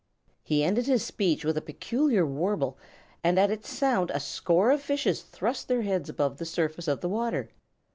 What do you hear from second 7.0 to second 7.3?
the